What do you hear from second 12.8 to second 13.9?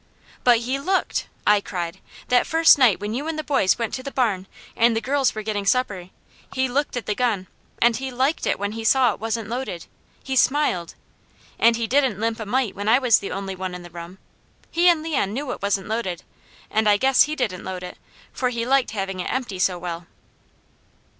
I was the only one in